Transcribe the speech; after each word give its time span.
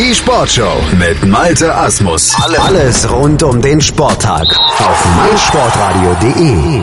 Die 0.00 0.14
Sportshow 0.14 0.80
mit 0.98 1.28
Malte 1.28 1.74
Asmus. 1.74 2.34
Alles 2.58 3.12
rund 3.12 3.42
um 3.42 3.60
den 3.60 3.82
Sporttag 3.82 4.46
auf 4.48 5.16
meinsportradio.de. 5.16 6.80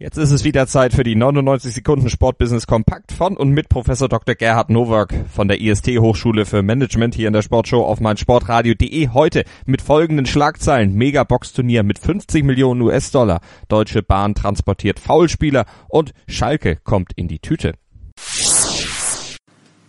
Jetzt 0.00 0.16
ist 0.16 0.32
es 0.32 0.42
wieder 0.42 0.66
Zeit 0.66 0.92
für 0.92 1.04
die 1.04 1.14
99 1.14 1.72
Sekunden 1.72 2.10
Sportbusiness 2.10 2.66
Kompakt 2.66 3.12
von 3.12 3.36
und 3.36 3.50
mit 3.50 3.68
Professor 3.68 4.08
Dr. 4.08 4.34
Gerhard 4.34 4.70
Nowak 4.70 5.14
von 5.32 5.46
der 5.46 5.60
IST 5.60 5.86
Hochschule 6.00 6.44
für 6.44 6.64
Management 6.64 7.14
hier 7.14 7.28
in 7.28 7.32
der 7.32 7.42
Sportshow 7.42 7.84
auf 7.84 8.00
meinsportradio.de. 8.00 9.10
Heute 9.10 9.44
mit 9.64 9.80
folgenden 9.80 10.26
Schlagzeilen. 10.26 10.94
Megabox-Turnier 10.94 11.84
mit 11.84 12.00
50 12.00 12.42
Millionen 12.42 12.80
US-Dollar. 12.80 13.38
Deutsche 13.68 14.02
Bahn 14.02 14.34
transportiert 14.34 14.98
Foulspieler 14.98 15.64
und 15.88 16.12
Schalke 16.26 16.74
kommt 16.82 17.12
in 17.14 17.28
die 17.28 17.38
Tüte. 17.38 17.74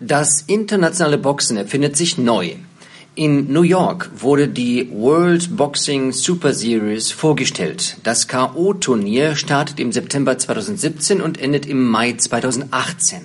Das 0.06 0.42
internationale 0.48 1.18
Boxen 1.18 1.56
erfindet 1.56 1.96
sich 1.96 2.18
neu. 2.18 2.56
In 3.16 3.54
New 3.54 3.62
York 3.62 4.12
wurde 4.18 4.50
die 4.50 4.90
World 4.92 5.56
Boxing 5.56 6.12
Super 6.12 6.52
Series 6.52 7.10
vorgestellt. 7.10 7.96
Das 8.04 8.28
KO-Turnier 8.28 9.38
startet 9.38 9.80
im 9.80 9.94
September 9.94 10.38
2017 10.38 11.22
und 11.22 11.40
endet 11.40 11.66
im 11.66 11.90
Mai 11.90 12.16
2018. 12.18 13.22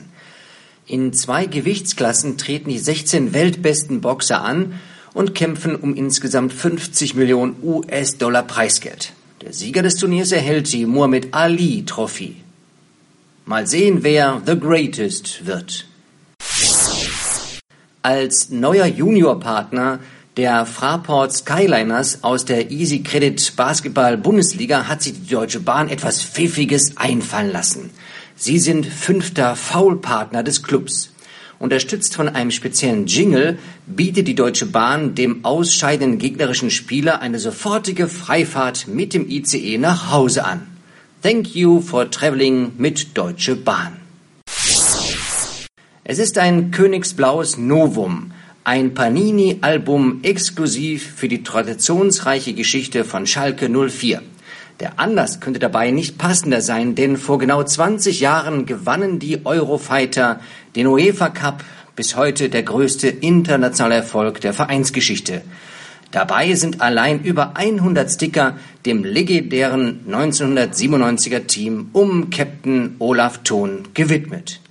In 0.86 1.12
zwei 1.12 1.46
Gewichtsklassen 1.46 2.38
treten 2.38 2.70
die 2.70 2.78
16 2.78 3.34
weltbesten 3.34 4.00
Boxer 4.00 4.44
an 4.44 4.78
und 5.14 5.34
kämpfen 5.34 5.74
um 5.74 5.96
insgesamt 5.96 6.52
50 6.52 7.16
Millionen 7.16 7.56
US-Dollar 7.60 8.44
Preisgeld. 8.44 9.14
Der 9.40 9.52
Sieger 9.52 9.82
des 9.82 9.96
Turniers 9.96 10.30
erhält 10.30 10.72
die 10.72 10.86
Muhammad 10.86 11.26
Ali 11.32 11.84
Trophy. 11.84 12.36
Mal 13.46 13.66
sehen, 13.66 14.04
wer 14.04 14.42
The 14.46 14.56
Greatest 14.56 15.44
wird. 15.44 15.88
Als 18.02 18.50
neuer 18.50 18.86
Juniorpartner 18.86 19.98
der 20.36 20.66
Fraport 20.66 21.32
Skyliners 21.32 22.22
aus 22.22 22.44
der 22.44 22.70
Easy 22.70 23.02
Credit 23.02 23.56
Basketball 23.56 24.16
Bundesliga 24.16 24.86
hat 24.86 25.02
sich 25.02 25.14
die 25.14 25.34
Deutsche 25.34 25.58
Bahn 25.58 25.88
etwas 25.88 26.22
Pfiffiges 26.22 26.96
einfallen 26.96 27.50
lassen. 27.50 27.90
Sie 28.36 28.60
sind 28.60 28.86
fünfter 28.86 29.56
Foulpartner 29.56 30.44
des 30.44 30.62
Clubs. 30.62 31.10
Unterstützt 31.58 32.14
von 32.14 32.28
einem 32.28 32.52
speziellen 32.52 33.06
Jingle 33.06 33.58
bietet 33.86 34.28
die 34.28 34.36
Deutsche 34.36 34.66
Bahn 34.66 35.16
dem 35.16 35.44
ausscheidenden 35.44 36.20
gegnerischen 36.20 36.70
Spieler 36.70 37.20
eine 37.20 37.40
sofortige 37.40 38.06
Freifahrt 38.06 38.86
mit 38.86 39.12
dem 39.12 39.28
ICE 39.28 39.76
nach 39.78 40.12
Hause 40.12 40.44
an. 40.44 40.68
Thank 41.20 41.56
you 41.56 41.80
for 41.80 42.08
traveling 42.08 42.74
mit 42.78 43.18
Deutsche 43.18 43.56
Bahn. 43.56 44.07
Es 46.10 46.18
ist 46.18 46.38
ein 46.38 46.70
königsblaues 46.70 47.58
Novum, 47.58 48.32
ein 48.64 48.94
Panini-Album 48.94 50.20
exklusiv 50.22 51.06
für 51.16 51.28
die 51.28 51.42
traditionsreiche 51.42 52.54
Geschichte 52.54 53.04
von 53.04 53.26
Schalke 53.26 53.68
04. 53.68 54.22
Der 54.80 54.98
Anlass 54.98 55.38
könnte 55.40 55.60
dabei 55.60 55.90
nicht 55.90 56.16
passender 56.16 56.62
sein, 56.62 56.94
denn 56.94 57.18
vor 57.18 57.38
genau 57.38 57.62
20 57.62 58.20
Jahren 58.20 58.64
gewannen 58.64 59.18
die 59.18 59.44
Eurofighter 59.44 60.40
den 60.76 60.86
UEFA 60.86 61.28
Cup, 61.28 61.62
bis 61.94 62.16
heute 62.16 62.48
der 62.48 62.62
größte 62.62 63.08
internationale 63.08 63.96
Erfolg 63.96 64.40
der 64.40 64.54
Vereinsgeschichte. 64.54 65.42
Dabei 66.10 66.54
sind 66.54 66.80
allein 66.80 67.22
über 67.22 67.54
100 67.54 68.10
Sticker 68.10 68.56
dem 68.86 69.04
legendären 69.04 70.06
1997er 70.08 71.46
Team 71.46 71.90
um 71.92 72.30
Captain 72.30 72.96
Olaf 72.98 73.42
Thon 73.44 73.88
gewidmet. 73.92 74.62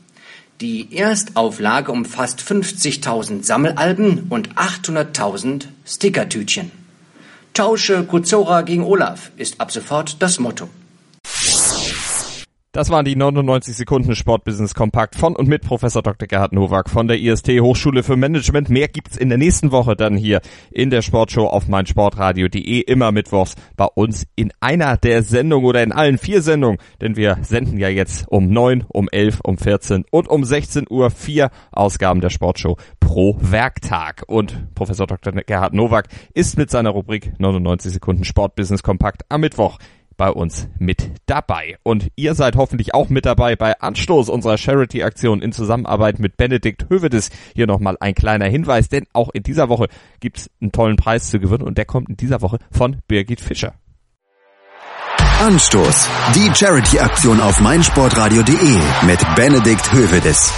Die 0.59 0.97
Erstauflage 0.97 1.91
umfasst 1.91 2.41
50.000 2.41 3.43
Sammelalben 3.43 4.25
und 4.29 4.55
800.000 4.55 5.65
Stickertütchen. 5.85 6.71
Tausche 7.53 8.03
Kuzora 8.03 8.63
gegen 8.63 8.83
Olaf 8.83 9.29
ist 9.37 9.61
ab 9.61 9.71
sofort 9.71 10.19
das 10.19 10.39
Motto. 10.39 10.67
Das 12.73 12.89
waren 12.89 13.05
die 13.05 13.15
99 13.15 13.77
Sekunden 13.77 14.13
Sportbusiness 14.13 14.75
Kompakt 14.75 15.15
von 15.15 15.37
und 15.37 15.47
mit 15.47 15.61
Professor 15.61 16.03
Dr. 16.03 16.27
Gerhard 16.27 16.51
Nowak 16.51 16.89
von 16.89 17.07
der 17.07 17.17
IST 17.17 17.47
Hochschule 17.61 18.03
für 18.03 18.17
Management. 18.17 18.69
Mehr 18.69 18.89
gibt's 18.89 19.15
in 19.15 19.29
der 19.29 19.37
nächsten 19.37 19.71
Woche 19.71 19.95
dann 19.95 20.17
hier 20.17 20.41
in 20.69 20.89
der 20.89 21.01
Sportshow 21.01 21.47
auf 21.47 21.69
meinsportradio.de 21.69 22.81
immer 22.81 23.13
mittwochs 23.13 23.55
bei 23.77 23.85
uns 23.85 24.27
in 24.35 24.51
einer 24.59 24.97
der 24.97 25.23
Sendungen 25.23 25.65
oder 25.65 25.81
in 25.81 25.93
allen 25.93 26.17
vier 26.17 26.41
Sendungen, 26.41 26.77
denn 26.99 27.15
wir 27.15 27.37
senden 27.41 27.77
ja 27.77 27.87
jetzt 27.87 28.27
um 28.27 28.49
neun, 28.49 28.83
um 28.89 29.07
elf, 29.09 29.39
um 29.43 29.57
14 29.57 30.03
und 30.11 30.27
um 30.27 30.43
16 30.43 30.87
Uhr 30.89 31.09
vier 31.09 31.51
Ausgaben 31.71 32.19
der 32.19 32.29
Sportshow 32.29 32.75
pro 32.99 33.37
Werktag. 33.39 34.25
Und 34.27 34.75
Professor 34.75 35.07
Dr. 35.07 35.31
Gerhard 35.31 35.73
Nowak 35.73 36.09
ist 36.33 36.57
mit 36.57 36.69
seiner 36.69 36.89
Rubrik 36.89 37.31
99 37.39 37.93
Sekunden 37.93 38.25
Sportbusiness 38.25 38.83
Kompakt 38.83 39.23
am 39.29 39.39
Mittwoch 39.39 39.79
bei 40.17 40.29
uns 40.29 40.67
mit 40.79 41.11
dabei. 41.27 41.77
Und 41.83 42.09
ihr 42.15 42.33
seid 42.35 42.55
hoffentlich 42.55 42.93
auch 42.93 43.09
mit 43.09 43.25
dabei 43.25 43.55
bei 43.55 43.79
Anstoß 43.79 44.29
unserer 44.29 44.57
Charity-Aktion 44.57 45.41
in 45.41 45.51
Zusammenarbeit 45.51 46.19
mit 46.19 46.35
Benedikt 46.35 46.89
Hövedes. 46.89 47.29
Hier 47.55 47.67
nochmal 47.67 47.97
ein 47.99 48.15
kleiner 48.15 48.45
Hinweis, 48.45 48.89
denn 48.89 49.05
auch 49.13 49.29
in 49.33 49.43
dieser 49.43 49.69
Woche 49.69 49.87
gibt's 50.19 50.49
einen 50.61 50.71
tollen 50.71 50.97
Preis 50.97 51.29
zu 51.29 51.39
gewinnen 51.39 51.63
und 51.63 51.77
der 51.77 51.85
kommt 51.85 52.09
in 52.09 52.17
dieser 52.17 52.41
Woche 52.41 52.57
von 52.71 52.97
Birgit 53.07 53.41
Fischer. 53.41 53.75
Anstoß. 55.39 56.09
Die 56.35 56.51
Charity-Aktion 56.53 57.39
auf 57.39 57.61
meinsportradio.de 57.61 58.79
mit 59.05 59.19
Benedikt 59.35 59.91
Hövedes. 59.93 60.51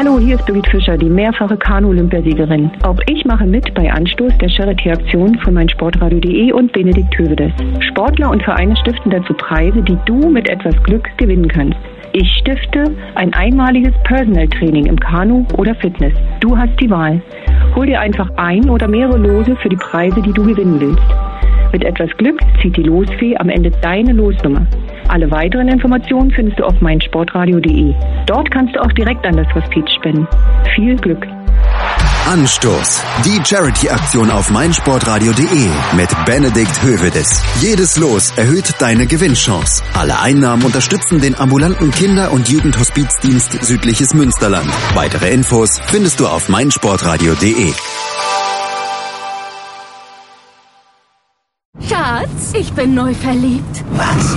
Hallo, 0.00 0.20
hier 0.20 0.36
ist 0.36 0.46
Birgit 0.46 0.68
Fischer, 0.68 0.96
die 0.96 1.10
mehrfache 1.10 1.56
Kanu-Olympiasiegerin. 1.56 2.70
Auch 2.84 3.00
ich 3.10 3.24
mache 3.24 3.46
mit 3.46 3.74
bei 3.74 3.90
Anstoß 3.90 4.32
der 4.38 4.48
Charity-Aktion 4.48 5.36
von 5.40 5.54
meinsportradio.de 5.54 6.52
und 6.52 6.72
Benedikt 6.72 7.18
Hövedes. 7.18 7.50
Sportler 7.80 8.30
und 8.30 8.40
Vereine 8.44 8.76
stiften 8.76 9.10
dazu 9.10 9.34
Preise, 9.34 9.82
die 9.82 9.98
du 10.06 10.28
mit 10.28 10.48
etwas 10.48 10.80
Glück 10.84 11.08
gewinnen 11.16 11.48
kannst. 11.48 11.76
Ich 12.12 12.30
stifte 12.40 12.84
ein 13.16 13.34
einmaliges 13.34 13.92
Personal 14.04 14.46
Training 14.46 14.86
im 14.86 15.00
Kanu 15.00 15.44
oder 15.56 15.74
Fitness. 15.74 16.14
Du 16.38 16.56
hast 16.56 16.78
die 16.78 16.90
Wahl. 16.90 17.20
Hol 17.74 17.86
dir 17.86 17.98
einfach 17.98 18.30
ein 18.36 18.70
oder 18.70 18.86
mehrere 18.86 19.18
Lose 19.18 19.56
für 19.56 19.68
die 19.68 19.74
Preise, 19.74 20.22
die 20.22 20.32
du 20.32 20.44
gewinnen 20.44 20.80
willst. 20.80 21.02
Mit 21.72 21.82
etwas 21.82 22.16
Glück 22.18 22.38
zieht 22.62 22.76
die 22.76 22.84
Losfee 22.84 23.36
am 23.36 23.48
Ende 23.48 23.72
deine 23.82 24.12
Losnummer. 24.12 24.64
Alle 25.08 25.30
weiteren 25.30 25.68
Informationen 25.68 26.30
findest 26.30 26.58
du 26.58 26.64
auf 26.64 26.80
meinsportradio.de. 26.80 27.94
Dort 28.26 28.50
kannst 28.50 28.76
du 28.76 28.80
auch 28.80 28.92
direkt 28.92 29.24
an 29.26 29.36
das 29.36 29.46
Hospiz 29.54 29.84
spenden. 29.98 30.26
Viel 30.74 30.96
Glück! 30.96 31.26
Anstoß. 32.28 33.02
Die 33.24 33.42
Charity-Aktion 33.42 34.30
auf 34.30 34.50
meinsportradio.de 34.50 35.68
mit 35.96 36.10
Benedikt 36.26 36.82
Hövedes. 36.82 37.42
Jedes 37.62 37.96
Los 37.96 38.36
erhöht 38.36 38.74
deine 38.80 39.06
Gewinnchance. 39.06 39.82
Alle 39.94 40.20
Einnahmen 40.20 40.62
unterstützen 40.62 41.22
den 41.22 41.34
ambulanten 41.38 41.90
Kinder- 41.90 42.30
und 42.30 42.50
Jugendhospizdienst 42.50 43.64
Südliches 43.64 44.12
Münsterland. 44.12 44.68
Weitere 44.94 45.30
Infos 45.32 45.80
findest 45.86 46.20
du 46.20 46.26
auf 46.26 46.50
meinsportradio.de. 46.50 47.72
Schatz, 51.88 52.52
ich 52.52 52.70
bin 52.74 52.94
neu 52.94 53.14
verliebt. 53.14 53.84
Was? 53.92 54.36